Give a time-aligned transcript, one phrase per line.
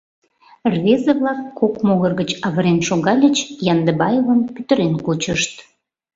[0.73, 3.37] Рвезе-влак кок могыр гыч авырен шогальыч,
[3.71, 5.53] Яндыбаевым пӱтырен кучышт.